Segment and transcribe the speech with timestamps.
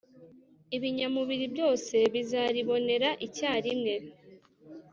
[0.75, 3.93] ibinyamubiri byose bizaribonere icyarimwe,